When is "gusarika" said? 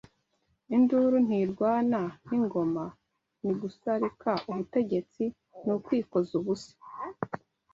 3.61-4.31